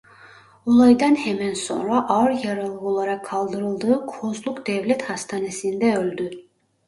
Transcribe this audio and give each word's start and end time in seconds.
Olaydan 0.65 1.15
hemen 1.15 1.53
sonra 1.53 2.09
ağır 2.09 2.31
yaralı 2.31 2.79
olarak 2.79 3.25
kaldırıldığı 3.25 4.05
Kozluk 4.05 4.67
Devlet 4.67 5.09
Hastanesi'nde 5.09 5.97
öldü. 5.97 6.29